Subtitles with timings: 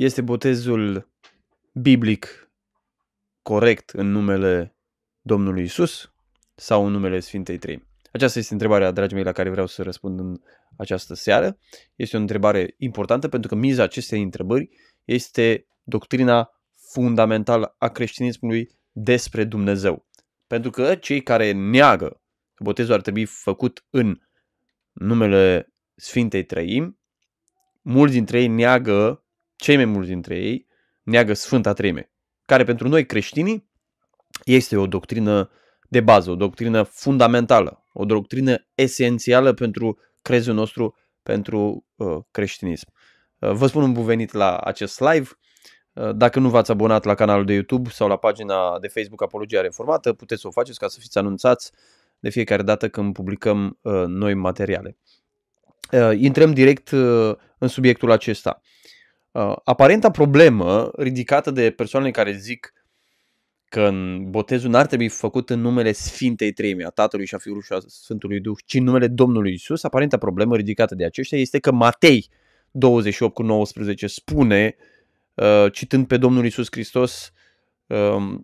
[0.00, 1.10] Este botezul
[1.72, 2.50] biblic
[3.42, 4.76] corect în numele
[5.20, 6.12] Domnului Isus
[6.54, 7.86] sau în numele Sfintei Trei?
[8.12, 10.40] Aceasta este întrebarea, dragii mei, la care vreau să răspund în
[10.76, 11.58] această seară.
[11.96, 14.70] Este o întrebare importantă pentru că miza acestei întrebări
[15.04, 16.50] este doctrina
[16.92, 20.06] fundamentală a creștinismului despre Dumnezeu.
[20.46, 22.22] Pentru că cei care neagă
[22.54, 24.20] că botezul ar trebui făcut în
[24.92, 26.98] numele Sfintei Trăim,
[27.82, 29.19] mulți dintre ei neagă,
[29.60, 30.66] cei mai mulți dintre ei,
[31.02, 32.10] neagă Sfânta Treime,
[32.46, 33.70] care pentru noi creștinii
[34.44, 35.50] este o doctrină
[35.88, 42.92] de bază, o doctrină fundamentală, o doctrină esențială pentru crezul nostru, pentru uh, creștinism.
[43.38, 45.28] Uh, vă spun un bun venit la acest live.
[45.92, 49.60] Uh, dacă nu v-ați abonat la canalul de YouTube sau la pagina de Facebook Apologia
[49.60, 51.72] Reformată, puteți să o faceți ca să fiți anunțați
[52.18, 54.96] de fiecare dată când publicăm uh, noi materiale.
[55.92, 58.60] Uh, intrăm direct uh, în subiectul acesta.
[58.62, 58.79] Uh,
[59.64, 62.72] aparenta problemă ridicată de persoanele care zic
[63.70, 67.62] că în botezul n-ar trebui făcut în numele Sfintei Treimi, a Tatălui și a Fiului
[67.62, 71.58] și a Sfântului Duh, ci în numele Domnului Isus, aparenta problemă ridicată de aceștia este
[71.58, 72.28] că Matei
[72.70, 74.76] 28 cu 19 spune,
[75.34, 77.32] uh, citând pe Domnul Isus Hristos,
[77.86, 78.38] uh,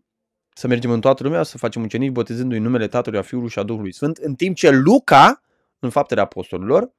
[0.52, 3.62] să mergem în toată lumea, să facem ucenici botezându-i numele Tatălui, a Fiului și a
[3.62, 5.42] Duhului Sfânt, în timp ce Luca,
[5.78, 6.92] în faptele apostolilor,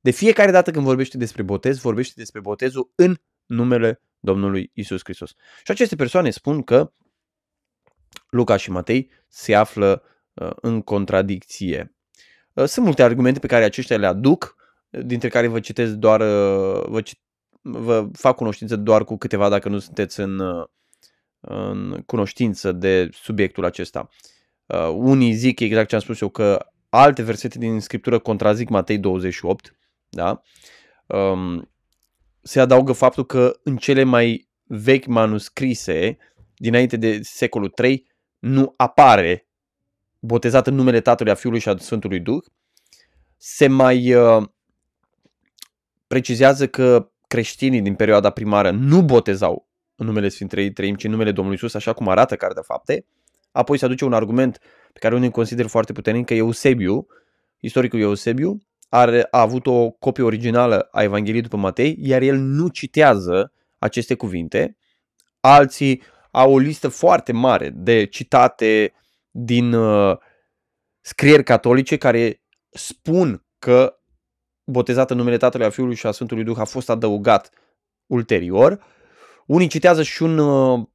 [0.00, 5.30] de fiecare dată când vorbește despre botez, vorbește despre botezul în numele Domnului Isus Hristos.
[5.64, 6.92] Și aceste persoane spun că
[8.30, 10.02] Luca și Matei se află
[10.34, 11.94] uh, în contradicție.
[12.52, 14.56] Uh, sunt multe argumente pe care aceștia le aduc,
[14.90, 17.02] dintre care vă citesc doar, uh, vă,
[17.60, 20.40] vă fac cunoștință doar cu câteva dacă nu sunteți în,
[21.40, 24.08] în cunoștință de subiectul acesta.
[24.94, 29.76] Unii zic exact ce am spus eu că alte versete din Scriptură contrazic Matei 28,
[30.10, 30.42] da?
[31.06, 31.70] Um,
[32.42, 36.16] se adaugă faptul că în cele mai vechi manuscrise,
[36.56, 38.06] dinainte de secolul 3,
[38.38, 39.48] nu apare
[40.18, 42.44] botezat în numele Tatălui, a Fiului și a Sfântului Duh.
[43.36, 44.48] Se mai uh,
[46.06, 51.32] precizează că creștinii din perioada primară nu botezau în numele Sfintei Treim, ci în numele
[51.32, 53.06] Domnului Isus, așa cum arată Cartea Fapte.
[53.52, 54.58] Apoi se aduce un argument
[54.92, 57.06] pe care unii consider foarte puternic, că Eusebiu,
[57.60, 58.60] istoricul Eusebiu,
[58.90, 64.14] are, a avut o copie originală a Evangheliei după Matei, iar el nu citează aceste
[64.14, 64.76] cuvinte.
[65.40, 68.92] Alții au o listă foarte mare de citate
[69.30, 70.18] din uh,
[71.00, 74.00] scrieri catolice care spun că
[74.64, 77.50] botezat în numele Tatălui, a Fiului și a Sfântului Duh a fost adăugat
[78.06, 78.84] ulterior.
[79.46, 80.86] Unii citează și un uh,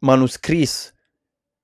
[0.00, 0.94] manuscris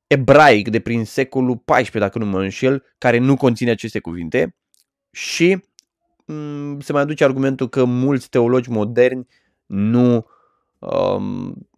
[0.07, 4.57] ebraic de prin secolul XIV, dacă nu mă înșel, care nu conține aceste cuvinte
[5.17, 5.65] și
[6.25, 9.27] mm, se mai aduce argumentul că mulți teologi moderni
[9.67, 10.27] nu
[10.79, 11.69] um,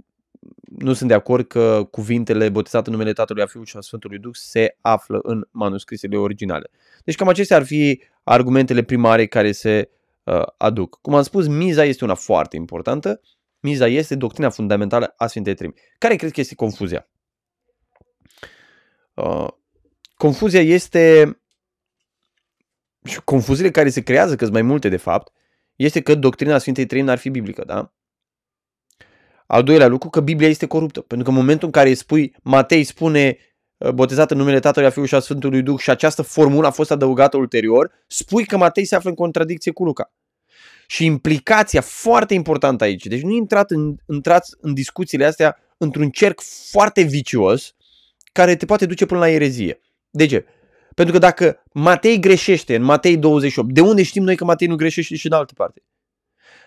[0.78, 4.18] nu sunt de acord că cuvintele botezat în numele Tatălui, a Fiului și a Sfântului
[4.18, 6.70] Duh se află în manuscrisele originale.
[7.04, 9.90] Deci cam acestea ar fi argumentele primare care se
[10.24, 10.98] uh, aduc.
[11.00, 13.20] Cum am spus, miza este una foarte importantă.
[13.60, 15.74] Miza este doctrina fundamentală a Sfintei Trimi.
[15.98, 17.08] Care cred că este confuzia?
[19.14, 19.48] Uh,
[20.16, 21.36] confuzia este
[23.04, 25.32] și confuziile care se creează, că sunt mai multe de fapt,
[25.76, 27.92] este că doctrina Sfintei Trăimi ar fi biblică, da?
[29.46, 31.00] Al doilea lucru, că Biblia este coruptă.
[31.00, 33.38] Pentru că în momentul în care spui, Matei spune
[33.76, 36.70] uh, botezat în numele Tatălui, a Fiului și a Sfântului Duh și această formulă a
[36.70, 40.12] fost adăugată ulterior, spui că Matei se află în contradicție cu Luca.
[40.86, 46.40] Și implicația foarte importantă aici, deci nu intrat în, intrați în discuțiile astea într-un cerc
[46.70, 47.74] foarte vicios
[48.32, 49.80] care te poate duce până la erezie.
[50.10, 50.44] De ce?
[50.98, 54.76] Pentru că dacă Matei greșește în Matei 28, de unde știm noi că Matei nu
[54.76, 55.82] greșește și de altă parte?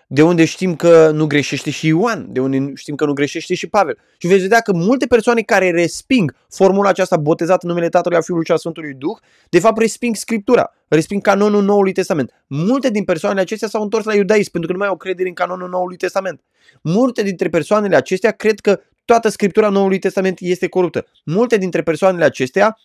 [0.06, 2.26] De unde știm că nu greșește și Ioan?
[2.32, 3.98] De unde știm că nu greșește și Pavel?
[4.18, 8.20] Și veți vedea că multe persoane care resping formula aceasta botezată în numele Tatălui, a
[8.20, 9.16] Fiului și a Sfântului Duh,
[9.48, 12.44] de fapt resping Scriptura, resping canonul Noului Testament.
[12.46, 15.34] Multe din persoanele acestea s-au întors la iudaism pentru că nu mai au credere în
[15.34, 16.40] canonul Noului Testament.
[16.82, 21.06] Multe dintre persoanele acestea cred că toată Scriptura Noului Testament este coruptă.
[21.24, 22.76] Multe dintre persoanele acestea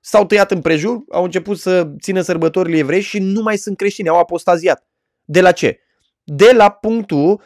[0.00, 4.08] s-au tăiat în prejur, au început să țină sărbătorile evrei și nu mai sunt creștini,
[4.08, 4.86] au apostaziat.
[5.24, 5.80] De la ce?
[6.24, 7.42] De la punctul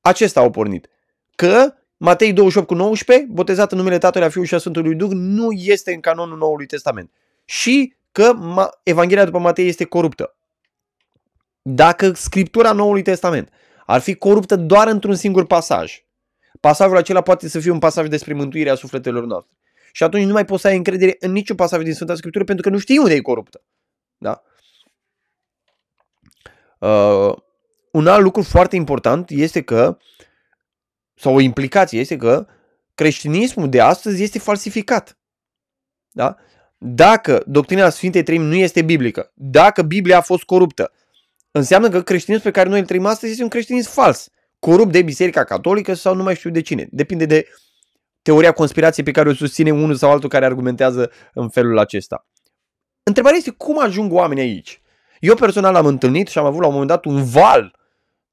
[0.00, 0.88] acesta au pornit.
[1.34, 5.10] Că Matei 28 cu 19, botezat în numele Tatălui, a Fiului și a Sfântului Duh,
[5.12, 7.10] nu este în canonul Noului Testament.
[7.44, 8.32] Și că
[8.82, 10.36] Evanghelia după Matei este coruptă.
[11.62, 13.48] Dacă Scriptura Noului Testament
[13.86, 16.04] ar fi coruptă doar într-un singur pasaj,
[16.60, 19.56] pasajul acela poate să fie un pasaj despre mântuirea sufletelor noastre.
[19.92, 22.64] Și atunci nu mai poți să ai încredere în niciun pasaj din Sfânta Scriptură pentru
[22.64, 23.62] că nu știi unde e coruptă.
[24.18, 24.42] Da?
[26.78, 27.34] Uh,
[27.92, 29.98] un alt lucru foarte important este că,
[31.14, 32.46] sau o implicație este că
[32.94, 35.18] creștinismul de astăzi este falsificat.
[36.10, 36.36] Da?
[36.78, 40.92] Dacă doctrina Sfintei Treimi nu este biblică, dacă Biblia a fost coruptă,
[41.50, 44.28] înseamnă că creștinismul pe care noi îl trăim astăzi este un creștinism fals,
[44.58, 46.88] corupt de Biserica Catolică sau nu mai știu de cine.
[46.90, 47.46] Depinde de
[48.22, 52.26] teoria conspirației pe care o susține unul sau altul care argumentează în felul acesta.
[53.02, 54.82] Întrebarea este cum ajung oamenii aici?
[55.20, 57.78] Eu personal am întâlnit și am avut la un moment dat un val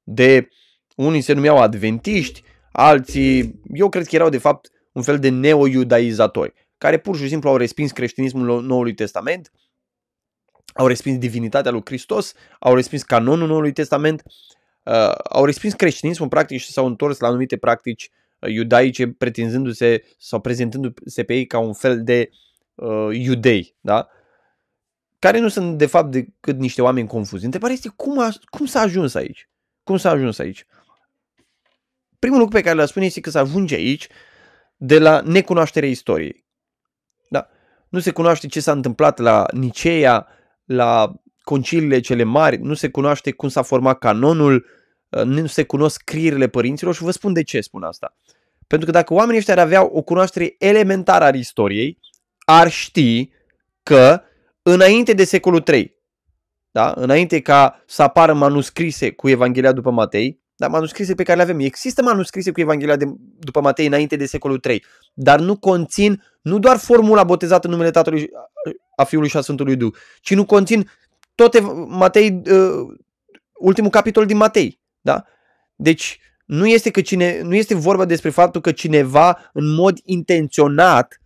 [0.02, 0.48] de
[0.96, 2.42] unii se numeau adventiști,
[2.72, 7.48] alții, eu cred că erau de fapt un fel de neo-iudaizatori, care pur și simplu
[7.48, 9.52] au respins creștinismul Noului Testament,
[10.74, 14.22] au respins divinitatea lui Hristos, au respins canonul Noului Testament,
[14.84, 20.40] uh, au respins creștinismul practic și s-au întors la anumite practici uh, iudaice, pretinzându-se sau
[20.40, 22.30] prezentându-se pe ei ca un fel de
[22.74, 24.08] uh, iudei, da?
[25.18, 27.44] care nu sunt de fapt decât niște oameni confuzi.
[27.44, 29.48] Întrebarea este cum, a, cum s-a ajuns aici?
[29.82, 30.66] Cum s-a ajuns aici?
[32.18, 34.08] Primul lucru pe care l-aș spune este că se ajunge aici
[34.76, 36.44] de la necunoașterea istoriei.
[37.28, 37.48] Da?
[37.88, 40.26] Nu se cunoaște ce s-a întâmplat la Niceea,
[40.64, 44.77] la conciliile cele mari, nu se cunoaște cum s-a format canonul, uh,
[45.08, 48.16] nu se cunosc scrierile părinților și vă spun de ce spun asta.
[48.66, 51.98] Pentru că dacă oamenii ăștia ar avea o cunoaștere elementară a istoriei,
[52.44, 53.30] ar ști
[53.82, 54.22] că
[54.62, 55.96] înainte de secolul 3,
[56.70, 56.92] da?
[56.96, 61.58] înainte ca să apară manuscrise cu Evanghelia după Matei, da, manuscrise pe care le avem.
[61.60, 63.04] Există manuscrise cu Evanghelia de,
[63.38, 64.84] după Matei înainte de secolul 3,
[65.14, 68.30] dar nu conțin nu doar formula botezată în numele Tatălui,
[68.96, 70.90] a Fiului și a Sfântului Duh, ci nu conțin
[71.34, 72.96] toate Matei, uh,
[73.52, 74.80] ultimul capitol din Matei.
[75.08, 75.24] Da?
[75.74, 81.20] Deci nu este, că cine, nu este vorba despre faptul că cineva în mod intenționat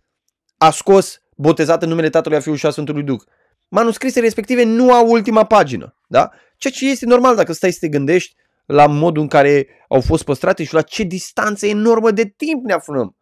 [0.57, 3.21] a scos botezat în numele Tatălui, a Fiului și a Sfântului Duh.
[3.67, 5.97] Manuscrisele respective nu au ultima pagină.
[6.07, 6.31] Da?
[6.57, 8.35] Ceea ce este normal dacă stai să te gândești
[8.65, 12.73] la modul în care au fost păstrate și la ce distanță enormă de timp ne
[12.73, 13.15] aflăm.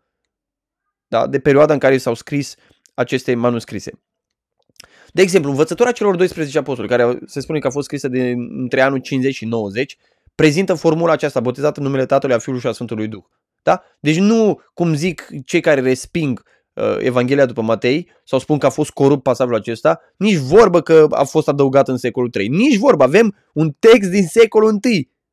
[1.07, 1.28] Da?
[1.28, 2.56] De perioada în care s-au scris
[2.94, 3.92] aceste manuscrise.
[5.14, 8.81] De exemplu, învățătura celor 12 apostoli, care se spune că a fost scrisă de între
[8.81, 9.98] anul 50 și 90,
[10.42, 13.24] prezintă formula aceasta, botezată în numele Tatălui, a Fiului și a Sfântului Duh.
[13.64, 13.84] Da?
[14.00, 16.44] Deci nu, cum zic cei care resping
[16.74, 21.08] uh, Evanghelia după Matei sau spun că a fost corupt pasajul acesta, nici vorbă că
[21.10, 22.48] a fost adăugat în secolul 3.
[22.48, 23.04] Nici vorbă.
[23.04, 24.80] Avem un text din secolul 1,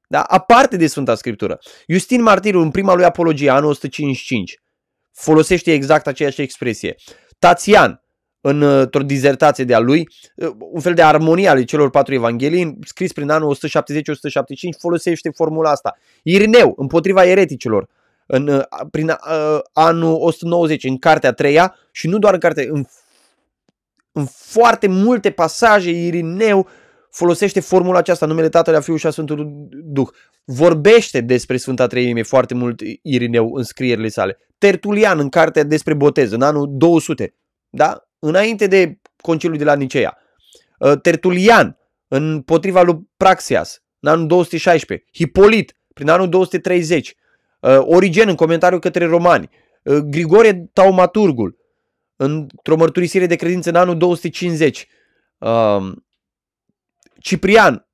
[0.09, 0.21] da?
[0.21, 1.59] aparte de Sfânta Scriptură.
[1.87, 4.61] Justin Martirul, în prima lui apologie, anul 155,
[5.13, 6.97] folosește exact aceeași expresie.
[7.39, 8.03] Tațian,
[8.41, 10.09] într-o dizertație de-a lui,
[10.59, 13.59] un fel de armonie ale celor patru evanghelii, scris prin anul 170-175,
[14.79, 15.99] folosește formula asta.
[16.23, 17.89] Irineu, împotriva ereticilor,
[18.27, 22.85] în, prin uh, anul 190, în cartea treia, și nu doar în cartea, în,
[24.13, 26.69] în foarte multe pasaje, Irineu
[27.11, 30.09] folosește formula aceasta, numele Tatălui, a Fiului și a Sfântului Duh.
[30.45, 34.39] Vorbește despre Sfânta Treime foarte mult Irineu în scrierile sale.
[34.59, 37.35] Tertulian în cartea despre botez, în anul 200,
[37.69, 38.08] da?
[38.19, 40.19] Înainte de conciliul de la Nicea.
[40.79, 41.79] Uh, Tertulian
[42.09, 45.07] în potriva lui Praxias, în anul 216.
[45.13, 47.15] Hipolit, prin anul 230.
[47.61, 49.51] Uh, Origen în comentariu către romani.
[49.83, 51.59] Uh, Grigorie Taumaturgul,
[52.17, 54.89] într-o mărturisire de credință în anul 250.
[57.21, 57.89] Ciprian,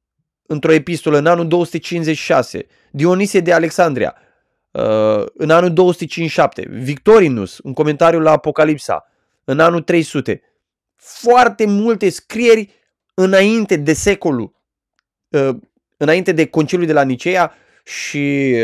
[0.47, 4.15] într-o epistolă în anul 256, Dionisie de Alexandria,
[4.71, 9.05] uh, în anul 257, Victorinus, un comentariu la Apocalipsa,
[9.45, 10.43] în anul 300.
[10.97, 12.71] Foarte multe scrieri
[13.15, 14.57] înainte de secolul,
[15.29, 15.57] uh,
[15.97, 18.55] înainte de conciliul de la Nicea și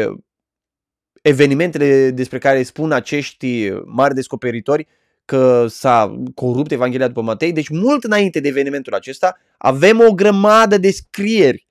[1.22, 4.86] evenimentele despre care spun acești mari descoperitori
[5.24, 10.78] că s-a corupt Evanghelia după Matei, deci mult înainte de evenimentul acesta avem o grămadă
[10.78, 11.68] de scrieri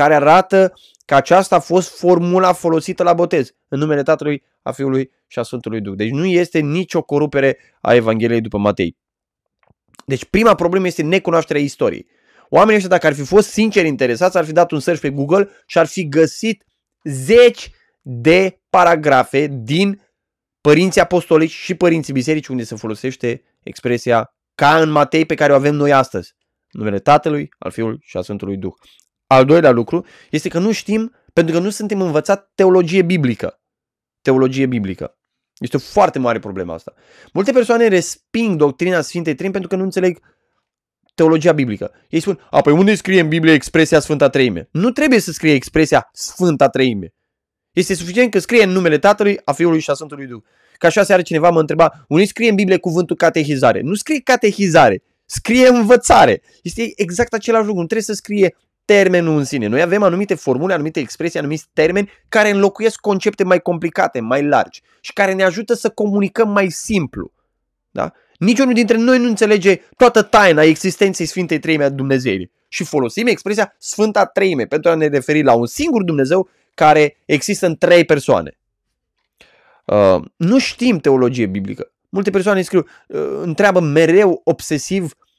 [0.00, 0.72] care arată
[1.04, 5.42] că aceasta a fost formula folosită la botez în numele Tatălui, a Fiului și a
[5.42, 5.96] Sfântului Duh.
[5.96, 8.96] Deci nu este nicio corupere a Evangheliei după Matei.
[10.06, 12.06] Deci prima problemă este necunoașterea istoriei.
[12.48, 15.48] Oamenii ăștia, dacă ar fi fost sinceri interesați, ar fi dat un search pe Google
[15.66, 16.64] și ar fi găsit
[17.04, 20.02] zeci de paragrafe din
[20.60, 25.54] părinții apostolici și părinții biserici unde se folosește expresia ca în Matei pe care o
[25.54, 26.34] avem noi astăzi.
[26.70, 28.72] Numele Tatălui, al Fiului și al Sfântului Duh.
[29.32, 33.60] Al doilea lucru este că nu știm, pentru că nu suntem învățat teologie biblică.
[34.20, 35.18] Teologie biblică.
[35.58, 36.94] Este o foarte mare problemă asta.
[37.32, 40.18] Multe persoane resping doctrina Sfintei Treimi pentru că nu înțeleg
[41.14, 41.90] teologia biblică.
[42.08, 44.68] Ei spun, a, păi unde scrie în Biblie expresia Sfânta Treime?
[44.72, 47.14] Nu trebuie să scrie expresia Sfânta Treime.
[47.72, 50.42] Este suficient că scrie în numele Tatălui, a Fiului și a Sfântului Duh.
[50.78, 53.80] Ca așa seară cineva mă întreba, unde scrie în Biblie cuvântul catehizare?
[53.80, 56.42] Nu scrie catehizare, scrie învățare.
[56.62, 58.54] Este exact același lucru, nu trebuie să scrie
[58.90, 59.66] termenul în sine.
[59.66, 64.82] Noi avem anumite formule, anumite expresii, anumite termeni care înlocuiesc concepte mai complicate, mai largi
[65.00, 67.32] și care ne ajută să comunicăm mai simplu.
[67.90, 68.12] Da?
[68.38, 73.74] Niciunul dintre noi nu înțelege toată taina existenței Sfintei Treime a Dumnezeirii și folosim expresia
[73.78, 78.58] Sfânta Treime pentru a ne referi la un singur Dumnezeu care există în trei persoane.
[79.84, 81.92] Uh, nu știm teologie biblică.
[82.08, 85.29] Multe persoane scriu, uh, întreabă mereu obsesiv uh,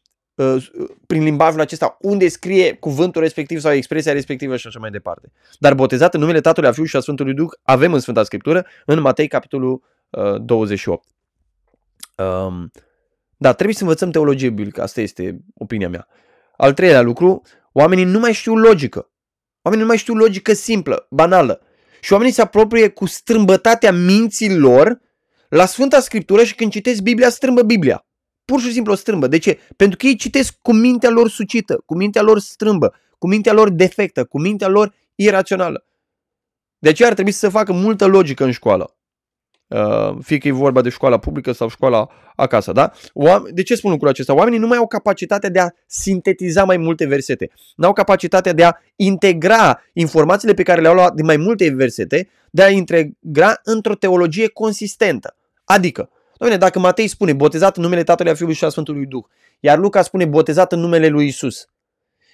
[1.07, 5.31] prin limbajul acesta unde scrie cuvântul respectiv sau expresia respectivă și așa mai departe.
[5.59, 8.65] Dar botezat în numele Tatălui, a Fiului și a Sfântului Duh avem în Sfânta Scriptură
[8.85, 11.07] în Matei capitolul uh, 28.
[12.15, 12.71] Um,
[13.37, 16.07] da, trebuie să învățăm teologie biblică, asta este opinia mea.
[16.57, 19.09] Al treilea lucru, oamenii nu mai știu logică.
[19.61, 21.61] Oamenii nu mai știu logică simplă, banală.
[22.01, 24.99] Și oamenii se apropie cu strâmbătatea minții lor
[25.49, 28.05] la Sfânta Scriptură și când citesc Biblia, strâmbă Biblia.
[28.45, 29.27] Pur și simplu o strâmbă.
[29.27, 29.59] De ce?
[29.75, 33.69] Pentru că ei citesc cu mintea lor sucită, cu mintea lor strâmbă, cu mintea lor
[33.69, 35.85] defectă, cu mintea lor irațională.
[36.79, 38.95] De aceea ar trebui să se facă multă logică în școală.
[39.67, 42.91] Uh, fie că e vorba de școala publică sau școala acasă, da?
[43.51, 44.33] De ce spun lucrul acesta?
[44.33, 47.49] Oamenii nu mai au capacitatea de a sintetiza mai multe versete.
[47.75, 52.29] Nu au capacitatea de a integra informațiile pe care le-au luat din mai multe versete,
[52.51, 55.35] de a integra într-o teologie consistentă.
[55.63, 56.09] Adică,
[56.41, 59.23] doamne, dacă Matei spune botezat în numele Tatălui, a Fiului și a Sfântului Duh,
[59.59, 61.69] iar Luca spune botezat în numele lui Isus,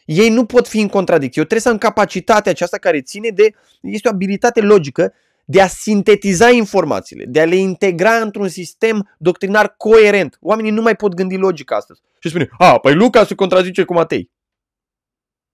[0.06, 1.42] ei nu pot fi în contradicție.
[1.42, 5.14] Eu trebuie să am capacitatea aceasta care ține de, este o abilitate logică
[5.46, 10.38] de a sintetizai informațiile, de a le integra într-un sistem doctrinar coerent.
[10.42, 12.02] Oamenii nu mai pot gândi logic astăzi.
[12.20, 14.32] Și spune, a, păi Luca se contrazice cu Matei.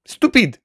[0.01, 0.62] Stupid.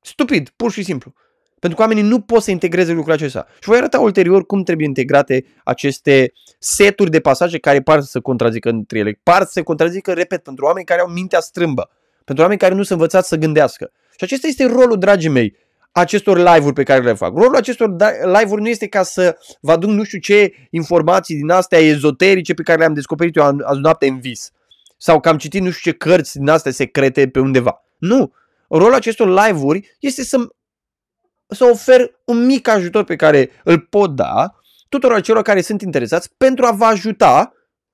[0.00, 1.14] Stupid, pur și simplu.
[1.62, 3.46] Pentru că oamenii nu pot să integreze lucrul acesta.
[3.60, 8.20] Și voi arăta ulterior cum trebuie integrate aceste seturi de pasaje care par să se
[8.20, 9.20] contrazică între ele.
[9.22, 11.90] Par să se contrazică, repet, pentru oameni care au mintea strâmbă.
[12.24, 13.92] Pentru oameni care nu sunt învățați să gândească.
[14.10, 15.56] Și acesta este rolul, dragii mei,
[15.92, 17.36] acestor live-uri pe care le fac.
[17.36, 21.50] Rolul acestor da, live-uri nu este ca să vă aduc nu știu ce informații din
[21.50, 24.50] astea ezoterice pe care le-am descoperit eu azi noapte în vis.
[24.96, 27.84] Sau că am citit nu știu ce cărți din astea secrete pe undeva.
[27.98, 28.32] Nu.
[28.68, 30.36] Rolul acestor live-uri este să,
[31.52, 34.54] să ofer un mic ajutor pe care îl pot da
[34.88, 37.52] tuturor celor care sunt interesați pentru a vă ajuta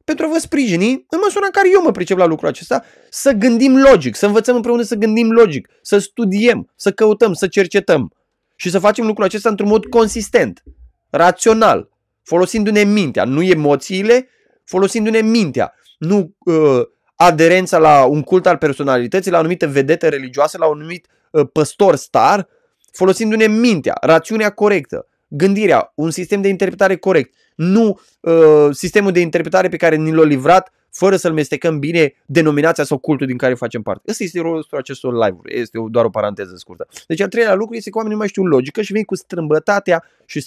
[0.09, 3.33] pentru a vă sprijini în măsura în care eu mă pricep la lucrul acesta, să
[3.33, 8.13] gândim logic, să învățăm împreună să gândim logic, să studiem, să căutăm, să cercetăm
[8.57, 10.63] și să facem lucrul acesta într-un mod consistent,
[11.11, 11.89] rațional,
[12.23, 14.29] folosindu-ne mintea, nu emoțiile,
[14.65, 16.81] folosindu-ne mintea, nu uh,
[17.17, 21.47] aderența la un cult al personalității, la o anumită vedetă religioasă, la un anumit uh,
[21.53, 22.49] păstor star,
[22.93, 29.69] folosindu-ne mintea, rațiunea corectă, gândirea, un sistem de interpretare corect, nu uh, sistemul de interpretare
[29.69, 33.83] pe care ni l-a livrat fără să-l mestecăm bine denominația sau cultul din care facem
[33.83, 34.03] parte.
[34.11, 35.61] Ăsta este rostul acestor live-uri.
[35.61, 36.87] Este doar o paranteză scurtă.
[37.07, 40.05] Deci al treilea lucru este că oamenii nu mai știu logică și vin cu strâmbătatea
[40.27, 40.47] și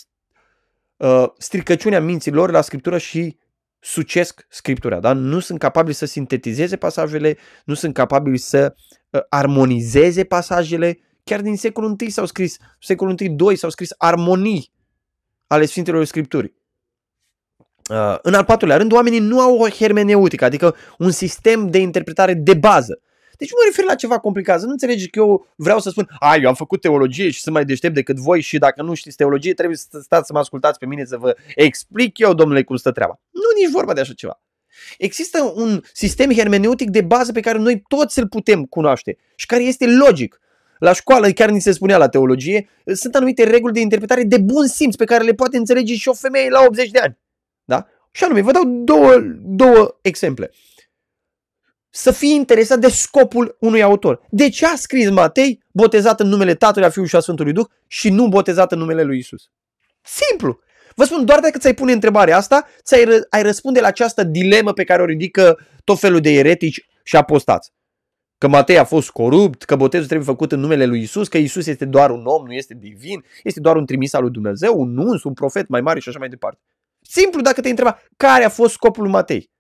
[0.97, 3.37] uh, stricăciunea minților la scriptură și
[3.79, 4.99] sucesc scriptura.
[4.99, 5.13] Da?
[5.13, 8.75] Nu sunt capabili să sintetizeze pasajele, nu sunt capabili să
[9.09, 10.99] uh, armonizeze pasajele.
[11.23, 14.71] Chiar din secolul I s-au scris, secolul I-II s-au scris armonii
[15.47, 16.53] ale Sfintelor Scripturii.
[17.89, 22.33] Uh, în al patrulea rând, oamenii nu au o hermeneutică, adică un sistem de interpretare
[22.33, 23.01] de bază.
[23.37, 24.59] Deci nu mă refer la ceva complicat.
[24.59, 27.53] Să nu înțelegi că eu vreau să spun, a, eu am făcut teologie și sunt
[27.53, 30.79] mai deștept decât voi și dacă nu știți teologie, trebuie să stați să mă ascultați
[30.79, 33.19] pe mine să vă explic eu, domnule, cum stă treaba.
[33.29, 34.41] Nu nici vorba de așa ceva.
[34.97, 39.63] Există un sistem hermeneutic de bază pe care noi toți îl putem cunoaște și care
[39.63, 40.40] este logic.
[40.81, 44.67] La școală, chiar ni se spunea la teologie, sunt anumite reguli de interpretare de bun
[44.67, 47.17] simț pe care le poate înțelege și o femeie la 80 de ani.
[47.63, 47.87] Da?
[48.11, 50.51] Și anume, vă dau două, două exemple.
[51.89, 54.21] Să fii interesat de scopul unui autor.
[54.29, 57.65] De ce a scris Matei botezat în numele Tatălui, a Fiului și a Sfântului Duh
[57.87, 59.51] și nu botezat în numele lui Isus?
[60.01, 60.59] Simplu.
[60.95, 64.83] Vă spun, doar dacă ți-ai pune întrebarea asta, ți-ai ai răspunde la această dilemă pe
[64.83, 67.71] care o ridică tot felul de eretici și apostați.
[68.41, 71.65] Că Matei a fost corupt, că botezul trebuie făcut în numele lui Isus, că Isus
[71.65, 74.97] este doar un om, nu este divin, este doar un trimis al lui Dumnezeu, un
[74.97, 76.59] uns, un profet mai mare și așa mai departe.
[77.01, 79.51] Simplu dacă te întreba care a fost scopul lui Matei.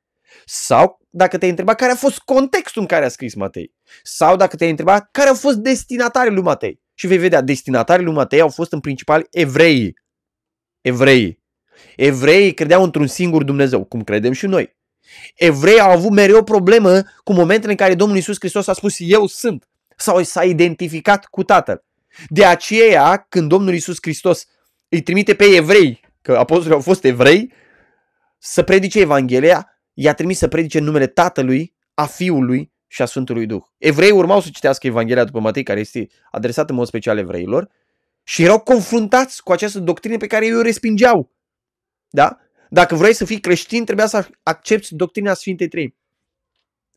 [0.45, 3.73] Sau dacă te întreba care a fost contextul în care a scris Matei.
[4.03, 6.81] Sau dacă te întreba care au fost destinatarii lui Matei.
[6.93, 9.93] Și vei vedea, destinatarii lui Matei au fost în principal evrei.
[10.81, 11.39] Evrei.
[11.95, 14.79] Evreii credeau într-un singur Dumnezeu, cum credem și noi.
[15.35, 19.25] Evrei au avut mereu problemă cu momentele în care Domnul Isus Hristos a spus eu
[19.25, 21.83] sunt sau s-a identificat cu Tatăl.
[22.27, 24.45] De aceea, când Domnul Isus Hristos
[24.89, 27.53] îi trimite pe evrei că apostolii au fost evrei,
[28.37, 33.45] să predice Evanghelia, i-a trimis să predice în numele Tatălui, a Fiului și a Sfântului
[33.45, 33.63] Duh.
[33.77, 37.69] Evrei urmau să citească Evanghelia după Matei, care este adresată în mod special evreilor,
[38.23, 41.31] și erau confruntați cu această doctrină pe care ei o respingeau.
[42.09, 42.37] Da?
[42.73, 45.97] Dacă vrei să fii creștin, trebuia să accepti doctrina Sfintei Trei.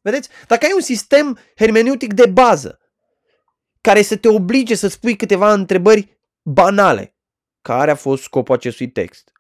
[0.03, 0.29] Vedeți?
[0.47, 2.81] Dacă ai un sistem hermeneutic de bază,
[3.81, 7.15] care să te oblige să spui câteva întrebări banale,
[7.63, 9.33] care a fost scopul acestui text?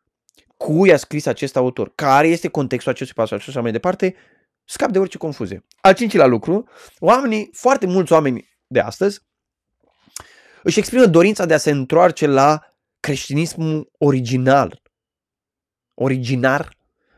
[0.56, 1.92] Cui a scris acest autor?
[1.94, 4.14] Care este contextul acestui pasaj și așa mai departe?
[4.64, 5.64] Scap de orice confuzie.
[5.80, 9.20] Al cincilea lucru, oamenii, foarte mulți oameni de astăzi,
[10.62, 14.82] își exprimă dorința de a se întoarce la creștinismul original.
[15.94, 16.76] Originar,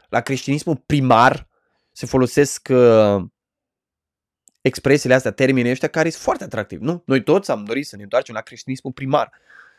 [0.08, 1.48] la creștinismul primar,
[1.92, 3.24] se folosesc uh,
[4.60, 7.02] expresiile astea, termenii ăștia care sunt foarte atractivi, nu?
[7.06, 9.32] Noi toți am dorit să ne întoarcem la creștinismul primar,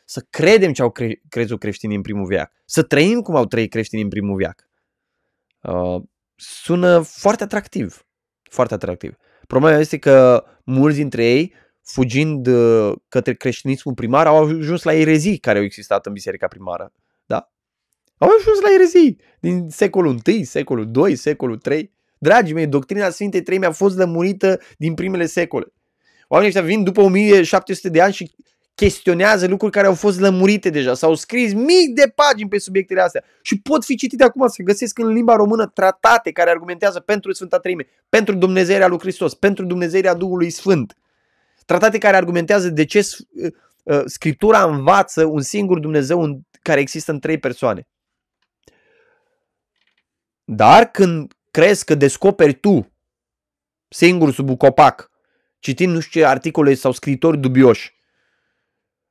[0.05, 3.71] să credem ce au cre- crezut creștinii în primul viac, să trăim cum au trăit
[3.71, 4.67] creștinii în primul viac.
[5.61, 6.01] Uh,
[6.35, 8.05] sună foarte atractiv,
[8.49, 9.15] foarte atractiv.
[9.47, 15.37] Problema este că mulți dintre ei fugind uh, către creștinismul primar, au ajuns la erezii
[15.37, 16.93] care au existat în biserica primară.
[18.17, 18.25] Da?
[18.25, 21.95] Au ajuns la erezii din secolul I, secolul II, secolul III.
[22.17, 25.73] Dragii mei, doctrina Sfintei Trei mi-a fost lămurită din primele secole.
[26.27, 28.31] Oamenii ăștia vin după 1700 de ani și
[28.75, 30.93] chestionează lucruri care au fost lămurite deja.
[30.93, 34.47] S-au scris mii de pagini pe subiectele astea și pot fi citite acum.
[34.47, 39.33] Se găsesc în limba română tratate care argumentează pentru Sfânta Treime, pentru Dumnezeirea lui Hristos,
[39.33, 40.97] pentru Dumnezeirea Duhului Sfânt.
[41.65, 43.51] Tratate care argumentează de ce uh,
[43.83, 47.87] uh, Scriptura învață un singur Dumnezeu care există în trei persoane.
[50.49, 52.91] Dar când crezi că descoperi tu,
[53.87, 55.11] singur sub un copac,
[55.59, 57.95] citind nu știu ce articole sau scritori dubioși,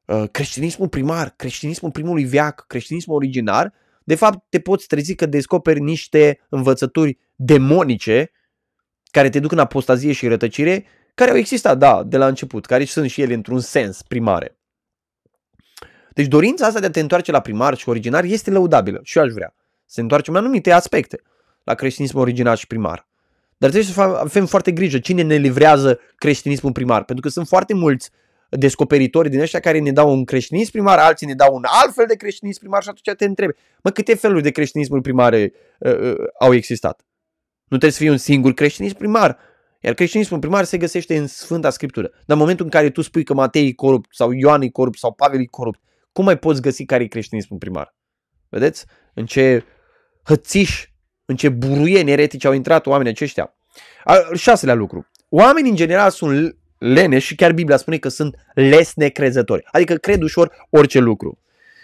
[0.06, 3.72] uh, creștinismul primar, creștinismul primului veac, creștinismul originar,
[4.04, 8.30] de fapt te poți trezi că descoperi niște învățături demonice
[9.10, 12.84] care te duc în apostazie și rătăcire care au existat, da, de la început, care
[12.84, 14.58] sunt și ele într-un sens primare.
[16.12, 19.24] Deci dorința asta de a te întoarce la primar și originar este lăudabilă și eu
[19.24, 19.54] aș vrea.
[19.86, 21.20] Să întoarcem la anumite aspecte
[21.64, 23.08] la creștinismul original și primar.
[23.56, 27.74] Dar trebuie să avem foarte grijă cine ne livrează creștinismul primar, pentru că sunt foarte
[27.74, 28.10] mulți
[28.48, 32.04] descoperitori din ăștia care ne dau un creștinism primar, alții ne dau un alt fel
[32.08, 36.14] de creștinism primar și atunci te întrebi, mă, câte feluri de creștinismuri primare uh, uh,
[36.38, 37.06] au existat?
[37.56, 39.38] Nu trebuie să fie un singur creștinism primar.
[39.80, 42.08] Iar creștinismul primar se găsește în Sfânta Scriptură.
[42.08, 44.98] Dar în momentul în care tu spui că Matei e corupt sau Ioan e corupt
[44.98, 45.80] sau Pavel e corupt,
[46.12, 47.94] cum mai poți găsi care e creștinismul primar?
[48.48, 48.84] Vedeți?
[49.14, 49.64] În ce
[50.26, 50.88] hățiș,
[51.24, 53.54] în ce buruieni eretici au intrat oamenii aceștia.
[54.04, 55.06] Al șaselea lucru.
[55.28, 59.64] Oamenii în general sunt leneși și chiar Biblia spune că sunt lesne crezători.
[59.70, 61.38] Adică cred ușor orice lucru.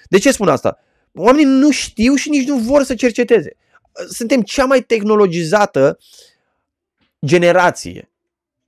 [0.08, 0.78] De ce spun asta?
[1.14, 3.56] Oamenii nu știu și nici nu vor să cerceteze.
[4.08, 6.30] Suntem cea mai tehnologizată uh,
[7.26, 8.10] generație.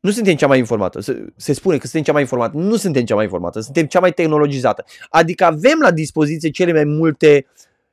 [0.01, 1.01] Nu suntem cea mai informată.
[1.01, 2.57] Se, se spune că suntem cea mai informată.
[2.57, 3.61] Nu suntem cea mai informată.
[3.61, 4.85] Suntem cea mai tehnologizată.
[5.09, 7.47] Adică avem la dispoziție cele mai multe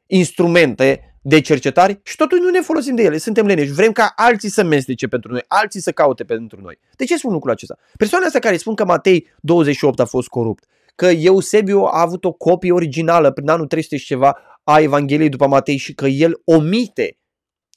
[0.05, 3.17] instrumente de cercetare și totuși nu ne folosim de ele.
[3.17, 3.71] Suntem leneși.
[3.71, 6.79] Vrem ca alții să mestece pentru noi, alții să caute pentru noi.
[6.95, 7.77] De ce spun lucrul acesta?
[7.97, 10.63] Persoanele astea care spun că Matei 28 a fost corupt,
[10.95, 15.47] că Eusebiu a avut o copie originală prin anul 300 și ceva a Evangheliei după
[15.47, 17.17] Matei și că el omite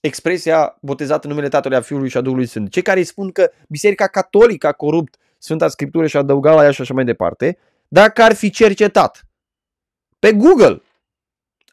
[0.01, 2.71] expresia botezată în numele Tatălui, a Fiului și a Duhului Sfânt.
[2.71, 6.71] Cei care spun că Biserica Catolică a corupt Sfânta Scriptură și a adăugat la ea
[6.71, 9.27] și așa mai departe, dacă ar fi cercetat
[10.19, 10.83] pe Google,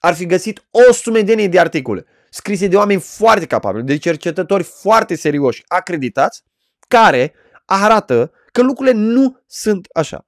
[0.02, 5.16] ar fi găsit o sumedenie de articole scrise de oameni foarte capabili, de cercetători foarte
[5.16, 6.44] serioși, acreditați,
[6.88, 7.34] care
[7.66, 10.26] arată că lucrurile nu sunt așa.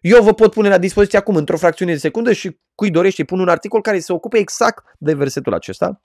[0.00, 3.40] Eu vă pot pune la dispoziție acum într-o fracțiune de secundă și cui dorește pun
[3.40, 6.02] un articol care se ocupe exact de versetul acesta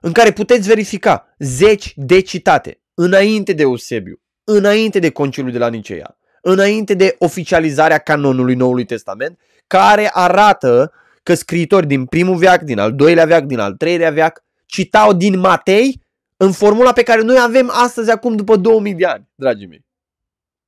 [0.00, 5.68] în care puteți verifica zeci de citate înainte de Eusebiu, înainte de conciliul de la
[5.68, 12.78] Niceea, înainte de oficializarea canonului Noului Testament, care arată că scriitori din primul veac, din
[12.78, 16.00] al doilea veac, din al treilea veac, citau din Matei
[16.36, 19.84] în formula pe care noi avem astăzi, acum după 2000 de ani, dragii mei.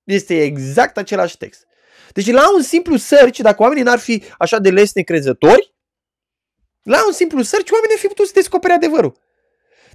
[0.04, 1.66] Este exact același text.
[2.12, 5.74] Deci la un simplu search, dacă oamenii n-ar fi așa de lesne crezători,
[6.82, 9.16] la un simplu search oamenii ar fi putut să descopere adevărul.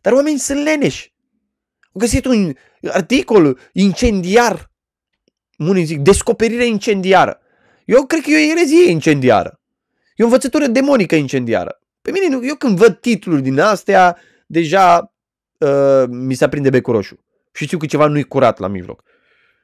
[0.02, 1.14] Dar oamenii sunt leneși.
[1.82, 4.72] Au găsit un articol incendiar.
[5.58, 7.42] Unii zic descoperire incendiară.
[7.86, 9.59] Eu cred că e o erezie incendiară.
[10.20, 11.80] E o învățătură demonică incendiară.
[12.02, 15.14] Pe mine, eu când văd titluri din astea, deja
[15.58, 17.26] uh, mi se aprinde becul roșu.
[17.52, 19.04] Și știu că ceva nu e curat la mijloc.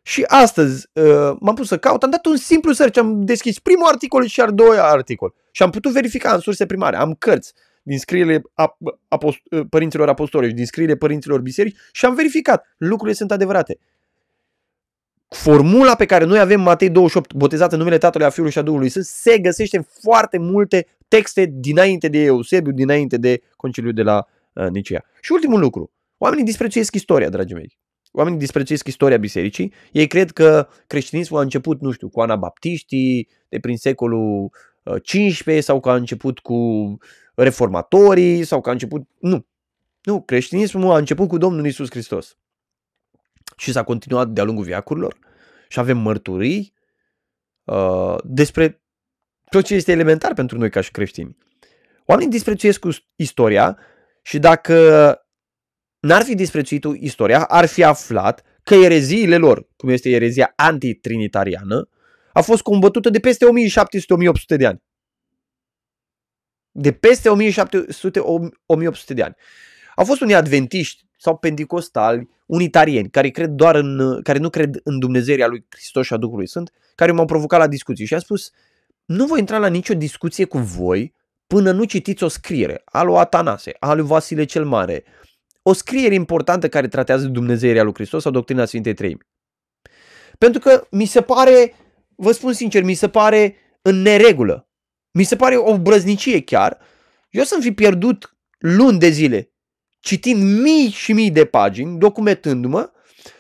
[0.02, 3.88] Și astăzi uh, m-am pus să caut, am dat un simplu search, am deschis primul
[3.88, 5.34] articol și al doilea articol.
[5.52, 6.96] Și am putut verifica în surse primare.
[6.98, 8.42] Am cărți din scrierile
[9.08, 12.66] apost- părinților apostoli, din scrierile părinților biserici și am verificat.
[12.78, 13.78] Lucrurile sunt adevărate.
[15.28, 18.62] Formula pe care noi avem Matei 28, botezat în numele Tatălui, a Fiului și a
[18.62, 24.02] Duhului Sfânt, se găsește în foarte multe texte dinainte de Eusebiu, dinainte de Conciliul de
[24.02, 25.04] la uh, Nicea.
[25.22, 27.78] Și ultimul lucru, oamenii disprețuiesc istoria, dragii mei.
[28.12, 29.74] Oamenii disprețuiesc istoria bisericii.
[29.92, 34.52] Ei cred că creștinismul a început, nu știu, cu anabaptiștii, de prin secolul
[35.02, 36.58] 15 sau că a început cu
[37.36, 39.08] reformatorii sau că a început...
[39.20, 39.46] Nu.
[40.04, 42.38] Nu, creștinismul a început cu Domnul Isus Hristos.
[43.58, 45.18] Și s-a continuat de-a lungul viacurilor
[45.68, 46.74] și avem mărturii
[47.64, 48.82] uh, despre
[49.50, 51.38] tot ce este elementar pentru noi ca și creștini.
[52.06, 53.78] Oamenii disprețuiesc cu istoria
[54.22, 54.76] și dacă
[56.00, 61.90] n-ar fi disprețuit istoria, ar fi aflat că ereziile lor, cum este erezia antitrinitariană,
[62.34, 64.84] a fost combătută de peste 1700-1800 de ani.
[66.72, 67.34] De peste 1700-1800
[69.08, 69.36] de ani.
[69.96, 75.00] Au fost unii adventiști sau pentecostali, unitarieni, care, cred doar în, care nu cred în
[75.00, 78.52] Dumnezeirea lui Hristos și a Duhului Sfânt, care m-au provocat la discuții și am spus,
[79.06, 81.14] nu voi intra la nicio discuție cu voi
[81.48, 85.04] până nu citiți o scriere a lui Atanase, a lui Vasile cel Mare,
[85.62, 89.20] o scriere importantă care tratează Dumnezeirea lui Hristos sau doctrina Sfintei Treimi.
[90.38, 91.74] Pentru că mi se pare
[92.16, 94.70] vă spun sincer, mi se pare în neregulă.
[95.12, 96.78] Mi se pare o brăznicie chiar.
[97.30, 99.55] Eu să-mi fi pierdut luni de zile
[100.06, 102.92] citind mii și mii de pagini, documentându-mă,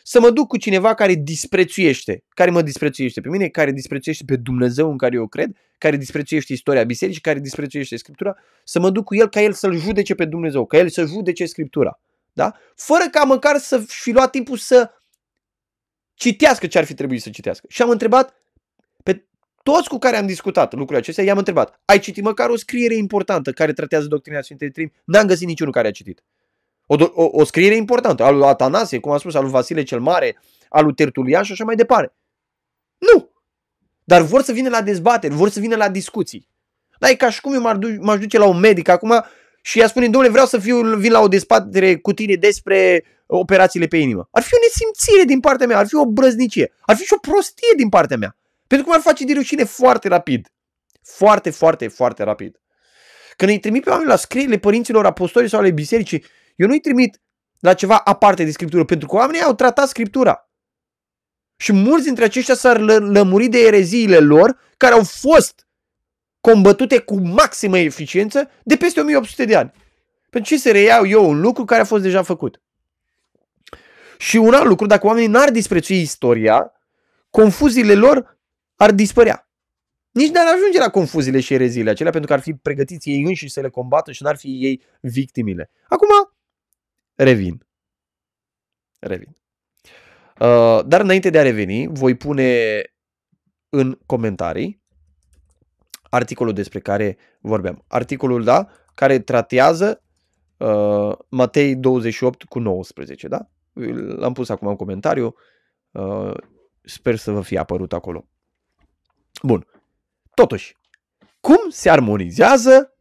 [0.03, 4.35] să mă duc cu cineva care disprețuiește, care mă disprețuiește pe mine, care disprețuiește pe
[4.35, 9.05] Dumnezeu în care eu cred, care disprețuiește istoria bisericii, care disprețuiește Scriptura, să mă duc
[9.05, 11.99] cu el ca el să-l judece pe Dumnezeu, ca el să judece Scriptura.
[12.33, 12.55] Da?
[12.75, 14.91] Fără ca măcar să fi luat timpul să
[16.13, 17.65] citească ce ar fi trebuit să citească.
[17.69, 18.35] Și am întrebat
[19.63, 23.51] toți cu care am discutat lucrurile acestea, i-am întrebat, ai citit măcar o scriere importantă
[23.51, 24.91] care tratează doctrina Sfintei Trim?
[25.03, 26.23] N-am găsit niciunul care a citit.
[26.85, 29.99] O, o, o scriere importantă, al lui Atanasie, cum am spus, al lui Vasile cel
[29.99, 30.37] Mare,
[30.69, 32.13] al lui Tertulian și așa mai departe.
[32.97, 33.31] Nu!
[34.03, 36.47] Dar vor să vină la dezbateri, vor să vină la discuții.
[36.99, 39.23] Dar e ca și cum eu m-aș, du- m-aș duce la un medic acum
[39.61, 43.87] și i-a spune, domnule, vreau să fiu, vin la o dezbatere cu tine despre operațiile
[43.87, 44.27] pe inimă.
[44.31, 47.19] Ar fi o nesimțire din partea mea, ar fi o brăznicie, ar fi și o
[47.19, 48.37] prostie din partea mea.
[48.67, 50.47] Pentru că m-ar face de rușine foarte rapid.
[51.03, 52.59] Foarte, foarte, foarte rapid.
[53.35, 57.21] Când îi trimit pe oameni la scrierile părinților apostoli sau ale bisericii, eu nu-i trimit
[57.59, 60.49] la ceva aparte de scriptură, pentru că oamenii au tratat scriptura.
[61.57, 65.67] Și mulți dintre aceștia s-ar lă- lămuri de ereziile lor, care au fost
[66.41, 69.71] combătute cu maximă eficiență de peste 1800 de ani.
[70.29, 72.61] Pentru ce să reiau eu un lucru care a fost deja făcut?
[74.17, 76.71] Și un alt lucru, dacă oamenii n-ar disprețui istoria,
[77.29, 78.37] confuziile lor
[78.75, 79.49] ar dispărea.
[80.11, 83.51] Nici n-ar ajunge la confuziile și ereziile acelea pentru că ar fi pregătiți ei înșiși
[83.51, 85.71] să le combată și n-ar fi ei victimile.
[85.87, 86.07] Acum,
[87.15, 87.65] revin.
[88.99, 89.35] Revin.
[90.39, 92.81] Uh, dar înainte de a reveni, voi pune
[93.69, 94.83] în comentarii
[96.09, 97.83] articolul despre care vorbeam.
[97.87, 100.03] Articolul, da, care tratează
[100.57, 103.47] uh, Matei 28 cu 19, da?
[104.17, 105.35] L-am pus acum în comentariu.
[105.91, 106.33] Uh,
[106.83, 108.27] sper să vă fie apărut acolo.
[109.43, 109.67] Bun.
[110.33, 110.77] Totuși,
[111.39, 112.94] cum se armonizează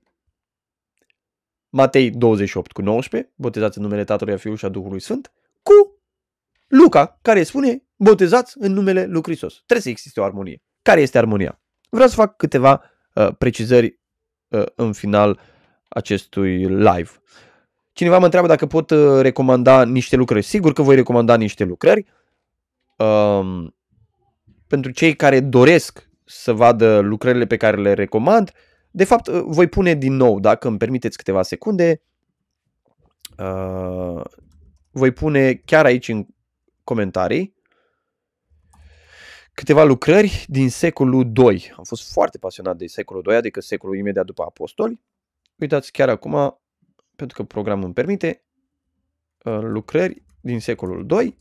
[1.77, 5.33] Matei 28 cu 19, botezați în numele Tatălui, a Fiului și a Duhului Sfânt,
[5.63, 5.99] cu
[6.67, 9.55] Luca, care spune botezați în numele lui Hristos.
[9.55, 10.63] Trebuie să existe o armonie.
[10.83, 11.61] Care este armonia?
[11.91, 12.83] Vreau să fac câteva
[13.15, 13.99] uh, precizări
[14.49, 15.41] uh, în final
[15.89, 17.11] acestui live.
[17.93, 20.45] Cineva mă întreabă dacă pot uh, recomanda niște lucrări.
[20.45, 22.07] Sigur că voi recomanda niște lucrări.
[22.97, 23.67] Uh,
[24.67, 28.53] pentru cei care doresc să vadă lucrările pe care le recomand.
[28.97, 32.03] De fapt, uh, voi pune din nou, dacă îmi permiteți câteva secunde,
[33.39, 34.25] uh,
[34.91, 36.27] voi pune chiar aici în
[36.85, 37.55] comentarii
[39.55, 41.73] câteva lucrări din secolul 2.
[41.77, 45.01] Am fost foarte pasionat de secolul 2, adică secolul imediat după apostoli.
[45.57, 46.61] Uitați chiar acum,
[47.17, 48.43] pentru că programul îmi permite,
[49.45, 51.39] uh, lucrări din secolul 2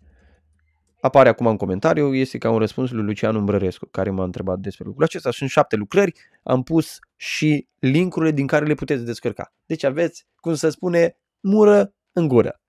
[1.03, 4.85] apare acum în comentariu, este ca un răspuns lui Lucian Umbrărescu, care m-a întrebat despre
[4.85, 5.31] lucrul acesta.
[5.31, 6.13] Sunt șapte lucrări,
[6.43, 9.53] am pus și linkurile din care le puteți descărca.
[9.65, 12.61] Deci aveți, cum se spune, mură în gură.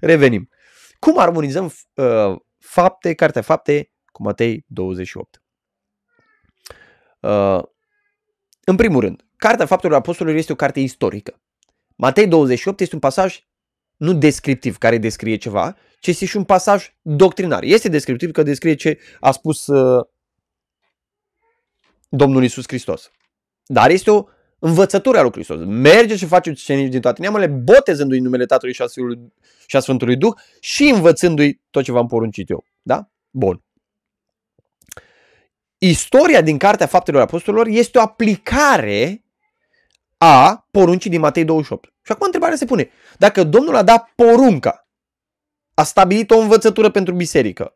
[0.00, 0.48] Revenim.
[0.98, 5.42] Cum armonizăm uh, fapte, cartea fapte cu Matei 28?
[7.20, 7.62] Uh,
[8.64, 11.40] în primul rând, Cartea Faptelor Apostolilor este o carte istorică.
[11.96, 13.47] Matei 28 este un pasaj
[13.98, 17.62] nu descriptiv care descrie ceva, ci este și un pasaj doctrinar.
[17.62, 20.06] Este descriptiv că descrie ce a spus uh,
[22.08, 23.10] Domnul Isus Hristos.
[23.66, 24.24] Dar este o
[24.58, 25.58] învățătura lui Hristos.
[25.64, 29.32] Merge și face ucenici din toate neamurile, botezându-i numele Tatălui și a, Sfântului,
[29.66, 32.64] și a Sfântului Duh și învățându-i tot ce v-am poruncit eu.
[32.82, 33.10] Da?
[33.30, 33.62] Bun.
[35.78, 39.24] Istoria din Cartea Faptelor Apostolilor este o aplicare
[40.18, 41.92] a poruncii din Matei 28.
[42.02, 42.90] Și acum întrebarea se pune.
[43.18, 44.88] Dacă Domnul a dat porunca,
[45.74, 47.72] a stabilit o învățătură pentru biserică,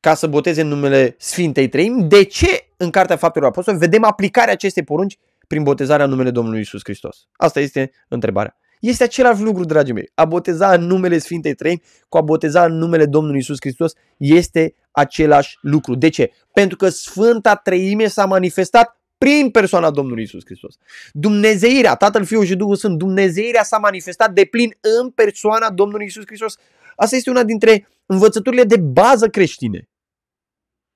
[0.00, 4.52] ca să boteze în numele Sfintei Treimi, de ce în Cartea Faptelor Apostolilor vedem aplicarea
[4.52, 7.28] acestei porunci prin botezarea în numele Domnului Isus Hristos?
[7.32, 8.56] Asta este întrebarea.
[8.80, 10.10] Este același lucru, dragii mei.
[10.14, 14.74] A boteza în numele Sfintei Treimi cu a boteza în numele Domnului Isus Hristos este
[14.90, 15.94] același lucru.
[15.94, 16.30] De ce?
[16.52, 20.74] Pentru că Sfânta Treime s-a manifestat prin persoana Domnului Isus Hristos.
[21.12, 26.22] Dumnezeirea, Tatăl, Fiul și Duhul Sfânt, Dumnezeirea s-a manifestat de plin în persoana Domnului Isus
[26.26, 26.56] Hristos.
[26.96, 29.88] Asta este una dintre învățăturile de bază creștine.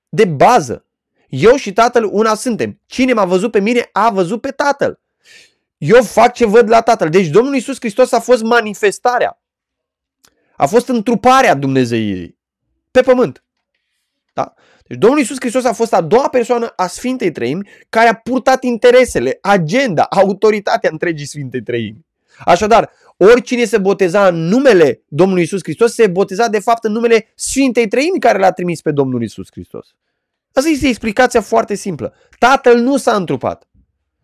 [0.09, 0.87] De bază.
[1.29, 2.81] Eu și Tatăl una suntem.
[2.87, 5.01] Cine m-a văzut pe mine a văzut pe Tatăl.
[5.79, 7.09] Eu fac ce văd la Tatăl.
[7.09, 9.41] Deci Domnul Isus Hristos a fost manifestarea.
[10.57, 12.39] A fost întruparea Dumnezeirii
[12.91, 13.45] pe pământ.
[14.33, 14.55] Da?
[14.87, 18.63] Deci Domnul Isus Hristos a fost a doua persoană a Sfintei Treimi care a purtat
[18.63, 22.07] interesele, agenda, autoritatea întregii Sfintei Treimi.
[22.45, 27.33] Așadar, oricine se boteza în numele Domnului Isus Hristos se boteza de fapt în numele
[27.35, 29.95] Sfintei Treimi care l-a trimis pe Domnul Isus Hristos.
[30.53, 32.15] Asta este explicația foarte simplă.
[32.39, 33.69] Tatăl nu s-a întrupat.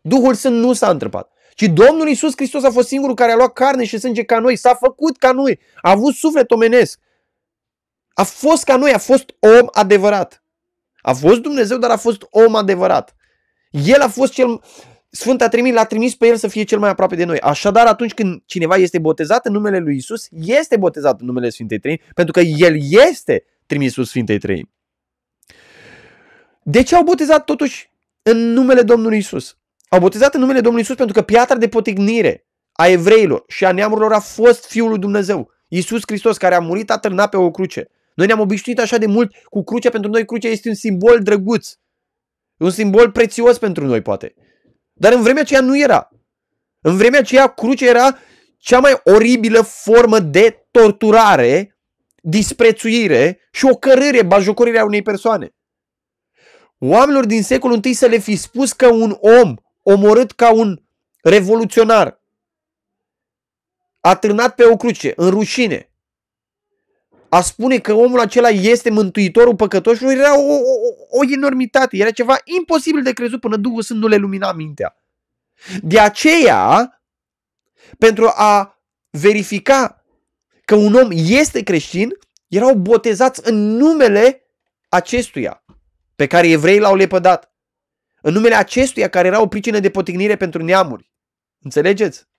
[0.01, 1.33] Duhul Sfânt nu s-a întrupat.
[1.55, 4.57] Ci Domnul Isus Hristos a fost singurul care a luat carne și sânge ca noi,
[4.57, 7.01] s-a făcut ca noi, a avut suflet omenesc.
[8.13, 10.40] A fost ca noi, a fost om adevărat.
[11.01, 13.15] A fost Dumnezeu, dar a fost om adevărat.
[13.71, 14.61] El a fost cel...
[15.13, 17.41] Sfânta trimis l-a trimis pe el să fie cel mai aproape de noi.
[17.41, 21.79] Așadar, atunci când cineva este botezat în numele lui Isus, este botezat în numele Sfintei
[21.79, 22.75] Trăimi, pentru că el
[23.11, 24.71] este trimisul Sfintei Trăimi.
[26.63, 29.59] De ce au botezat totuși în numele Domnului Isus?
[29.89, 33.73] Au botezat în numele Domnului Isus pentru că piatra de potignire a evreilor și a
[33.73, 35.51] neamurilor a fost Fiul lui Dumnezeu.
[35.69, 37.91] Isus Hristos, care a murit atârnat pe o cruce.
[38.21, 41.73] Noi ne-am obișnuit așa de mult cu crucea, pentru noi crucea este un simbol drăguț.
[42.57, 44.35] Un simbol prețios pentru noi, poate.
[44.93, 46.09] Dar în vremea aceea nu era.
[46.81, 48.19] În vremea aceea crucea era
[48.57, 51.79] cea mai oribilă formă de torturare,
[52.23, 55.55] disprețuire și o cărâre, bajocorire a unei persoane.
[56.79, 60.83] Oamenilor din secolul I să le fi spus că un om omorât ca un
[61.23, 62.23] revoluționar,
[64.01, 65.90] atârnat pe o cruce, în rușine,
[67.31, 72.39] a spune că omul acela este mântuitorul păcătoșilor era o, o, o enormitate, era ceva
[72.45, 74.97] imposibil de crezut până Duhul Sfânt nu le lumina mintea.
[75.83, 76.95] De aceea,
[77.99, 80.05] pentru a verifica
[80.65, 82.09] că un om este creștin,
[82.49, 84.45] erau botezați în numele
[84.89, 85.65] acestuia
[86.17, 87.55] pe care evreii l-au lepădat.
[88.23, 91.11] În numele acestuia care era o pricină de potignire pentru neamuri.
[91.59, 92.30] Înțelegeți?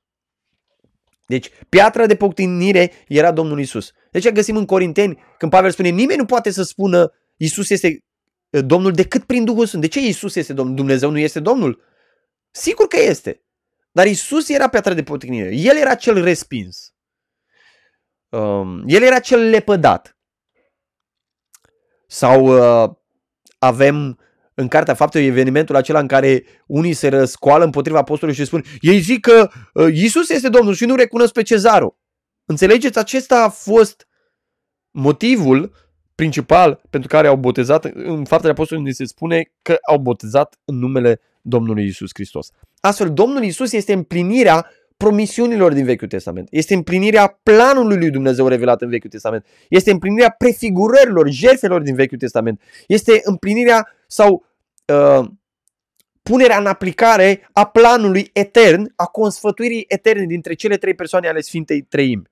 [1.32, 3.92] Deci, piatra de poctinire era Domnul Isus.
[4.12, 8.04] Deci găsim în Corinteni, când Pavel spune, nimeni nu poate să spună Isus este
[8.50, 9.82] Domnul decât prin Duhul Sfânt.
[9.82, 10.76] De ce Isus este Domnul?
[10.76, 11.84] Dumnezeu nu este Domnul?
[12.52, 13.44] Sigur că este.
[13.92, 15.56] Dar Isus era piatra de potignire.
[15.56, 16.94] El era cel respins.
[18.30, 20.18] Um, el era cel lepădat.
[22.08, 22.96] Sau uh,
[23.60, 24.20] avem
[24.54, 29.00] în cartea faptului evenimentul acela în care unii se răscoală împotriva apostolului și spun ei
[29.00, 31.98] zic că uh, Isus este Domnul și nu recunosc pe cezarul.
[32.46, 33.00] Înțelegeți?
[33.00, 34.08] Acesta a fost
[34.92, 35.74] motivul
[36.16, 41.22] principal pentru care au botezat, în faptele apostolului se spune că au botezat în numele
[41.42, 42.50] Domnului Isus Hristos.
[42.80, 44.68] Astfel, Domnul Isus este împlinirea
[45.02, 46.48] promisiunilor din Vechiul Testament.
[46.52, 49.46] Este împlinirea planului lui Dumnezeu revelat în Vechiul Testament.
[49.70, 52.62] Este împlinirea prefigurărilor, jertfelor din Vechiul Testament.
[52.88, 54.46] Este împlinirea sau
[54.86, 55.28] uh,
[56.22, 61.82] punerea în aplicare a planului etern, a consfătuirii eterne dintre cele trei persoane ale Sfintei
[61.82, 62.32] Treimi.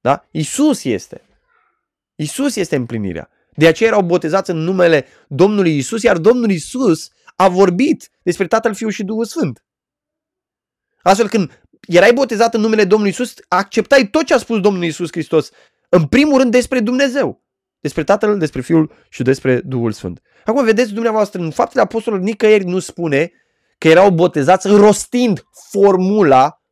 [0.00, 0.26] Da?
[0.30, 1.20] Isus este.
[2.14, 3.30] Isus este împlinirea.
[3.52, 8.74] De aceea erau botezați în numele Domnului Isus, iar Domnul Isus a vorbit despre Tatăl,
[8.74, 9.64] Fiul și Duhul Sfânt.
[11.04, 15.08] Astfel când erai botezat în numele Domnului Isus, acceptai tot ce a spus Domnul Isus
[15.10, 15.50] Hristos.
[15.88, 17.42] În primul rând despre Dumnezeu.
[17.80, 20.22] Despre Tatăl, despre Fiul și despre Duhul Sfânt.
[20.44, 23.32] Acum vedeți dumneavoastră, în faptele apostolilor nicăieri nu spune
[23.78, 26.62] că erau botezați rostind formula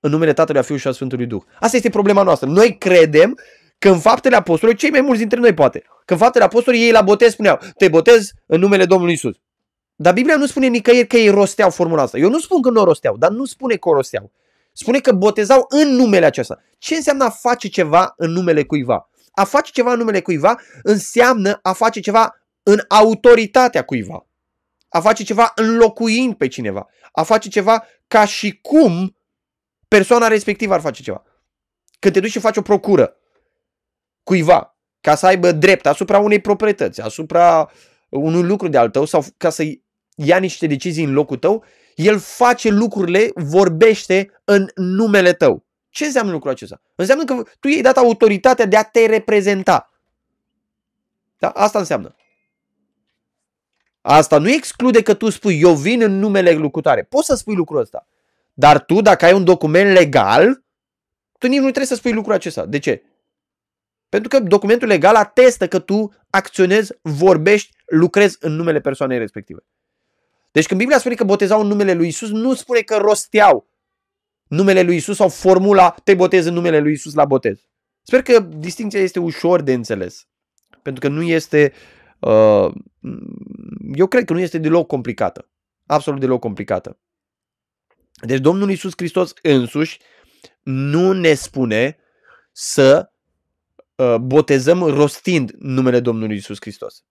[0.00, 1.42] în numele Tatălui, a Fiului și a Sfântului Duh.
[1.60, 2.48] Asta este problema noastră.
[2.48, 3.38] Noi credem
[3.78, 6.92] că în faptele apostolilor, cei mai mulți dintre noi poate, că în faptele apostolilor ei
[6.92, 9.36] la botez spuneau, te botez în numele Domnului Isus.
[9.96, 12.18] Dar Biblia nu spune nicăieri că ei rosteau formula asta.
[12.18, 14.32] Eu nu spun că nu o rosteau, dar nu spune că o rosteau.
[14.72, 16.58] Spune că botezau în numele acesta.
[16.78, 19.10] Ce înseamnă a face ceva în numele cuiva?
[19.32, 24.26] A face ceva în numele cuiva înseamnă a face ceva în autoritatea cuiva.
[24.88, 29.16] a face ceva înlocuind pe cineva, a face ceva ca și cum
[29.88, 31.22] persoana respectivă ar face ceva.
[31.98, 33.16] Când te duci și faci o procură
[34.22, 37.70] cuiva ca să aibă drept asupra unei proprietăți, asupra
[38.12, 39.62] unui lucru de al tău sau ca să
[40.14, 45.64] ia niște decizii în locul tău, el face lucrurile, vorbește în numele tău.
[45.88, 46.80] Ce înseamnă lucrul acesta?
[46.94, 49.90] Înseamnă că tu i-ai dat autoritatea de a te reprezenta.
[51.38, 51.48] Da?
[51.48, 52.14] Asta înseamnă.
[54.00, 57.02] Asta nu exclude că tu spui, eu vin în numele lucrutare.
[57.02, 58.06] Poți să spui lucrul ăsta.
[58.52, 60.64] Dar tu, dacă ai un document legal,
[61.38, 62.66] tu nici nu trebuie să spui lucrul acesta.
[62.66, 63.02] De ce?
[64.08, 69.64] Pentru că documentul legal atestă că tu acționezi, vorbești, lucrezi în numele persoanei respective.
[70.50, 73.68] Deci când Biblia spune că botezau în numele lui Isus, nu spune că rosteau
[74.48, 77.60] numele lui Isus sau formula te botezi în numele lui Isus la botez.
[78.02, 80.26] Sper că distinția este ușor de înțeles.
[80.82, 81.72] Pentru că nu este
[82.18, 82.72] uh,
[83.94, 85.50] eu cred că nu este deloc complicată.
[85.86, 86.98] Absolut deloc complicată.
[88.20, 89.98] Deci Domnul Isus Hristos însuși
[90.62, 91.96] nu ne spune
[92.52, 93.12] să
[93.94, 97.04] uh, botezăm rostind numele Domnului Isus Hristos.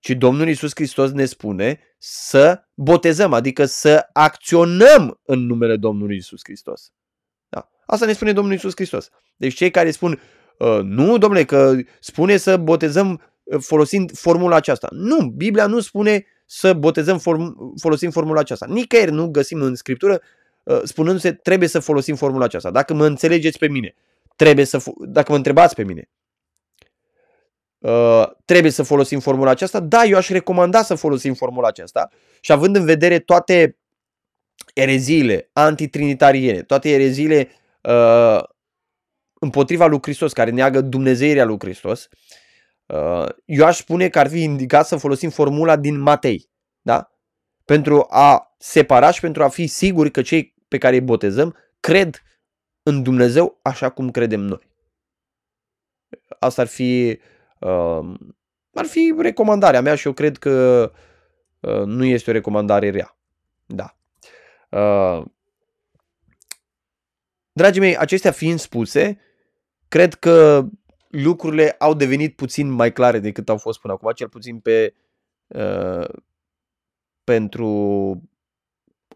[0.00, 6.40] Ci Domnul Isus Hristos ne spune să botezăm, adică să acționăm în numele Domnului Isus
[6.42, 6.92] Hristos.
[7.48, 7.68] Da.
[7.86, 9.08] Asta ne spune Domnul Isus Hristos.
[9.36, 10.20] Deci cei care spun,
[10.58, 13.20] uh, nu, domnule, că spune să botezăm
[13.58, 14.88] folosind formula aceasta.
[14.90, 18.66] Nu, Biblia nu spune să botezăm form, folosind formula aceasta.
[18.68, 20.20] Nicăieri nu găsim în Scriptură
[20.62, 22.70] uh, spunându-se trebuie să folosim formula aceasta.
[22.70, 23.94] Dacă mă înțelegeți pe mine,
[24.36, 26.08] trebuie să, dacă mă întrebați pe mine,
[27.80, 32.52] uh, trebuie să folosim formula aceasta, da, eu aș recomanda să folosim formula aceasta și
[32.52, 33.78] având în vedere toate
[34.74, 37.48] ereziile antitrinitariene, toate ereziile
[37.82, 38.42] uh,
[39.40, 42.08] împotriva lui Hristos, care neagă Dumnezeirea lui Hristos,
[42.90, 47.10] Uh, eu aș spune că ar fi indicat să folosim formula din Matei, da?
[47.64, 52.22] Pentru a separa și pentru a fi siguri că cei pe care îi botezăm cred
[52.82, 54.68] în Dumnezeu așa cum credem noi.
[56.38, 57.24] Asta ar fi, uh,
[58.74, 60.92] ar fi recomandarea mea și eu cred că
[61.60, 63.16] uh, nu este o recomandare rea.
[63.66, 63.96] Da.
[64.68, 65.24] Uh,
[67.52, 69.18] dragii mei, acestea fiind spuse,
[69.88, 70.66] cred că
[71.08, 74.94] lucrurile au devenit puțin mai clare decât au fost până acum, cel puțin pe
[75.46, 76.08] uh,
[77.24, 77.68] pentru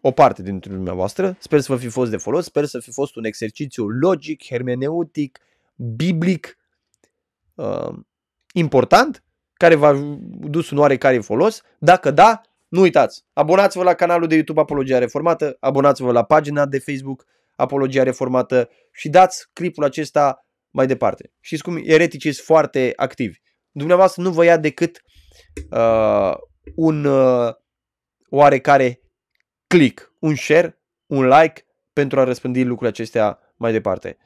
[0.01, 1.35] o parte dintre dumneavoastră.
[1.39, 5.39] Sper să vă fi fost de folos, sper să fi fost un exercițiu logic, hermeneutic,
[5.75, 6.57] biblic,
[7.53, 7.93] uh,
[8.55, 9.93] important, care v-a
[10.27, 11.61] dus un oarecare folos.
[11.79, 16.79] Dacă da, nu uitați, abonați-vă la canalul de YouTube Apologia Reformată, abonați-vă la pagina de
[16.79, 21.33] Facebook Apologia Reformată și dați clipul acesta mai departe.
[21.39, 23.37] Știți cum ereticii sunt foarte activi.
[23.71, 25.01] Dumneavoastră nu vă ia decât
[25.71, 26.33] uh,
[26.75, 27.53] un uh,
[28.29, 28.99] oarecare
[29.67, 34.17] click, un share, un like pentru a răspândi lucrurile acestea mai departe.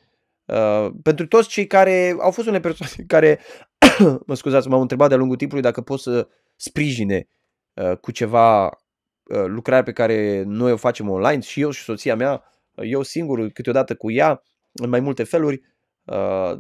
[0.54, 3.40] Uh, pentru toți cei care au fost unele persoane care,
[4.28, 7.28] mă scuzați, m-au întrebat de-a lungul timpului dacă pot să sprijine
[7.74, 12.16] uh, cu ceva uh, lucrare pe care noi o facem online și eu și soția
[12.16, 12.44] mea,
[12.76, 15.62] eu singur, câteodată cu ea, în mai multe feluri,
[16.10, 16.60] Uh,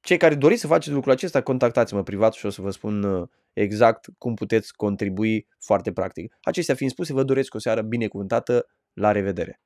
[0.00, 3.28] cei care doriți să faceți lucrul acesta, contactați-mă privat și o să vă spun uh,
[3.52, 6.34] exact cum puteți contribui foarte practic.
[6.42, 8.66] Acestea fiind spuse, vă doresc o seară binecuvântată.
[8.92, 9.60] La revedere!